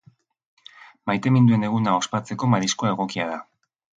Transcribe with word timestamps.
Maiteminduen 1.09 1.67
eguna 1.69 1.95
ospatzeko 1.99 2.51
mariskoa 2.55 2.95
egokia 2.97 3.31
da. 3.35 3.39